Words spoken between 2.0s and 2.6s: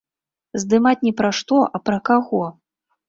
каго.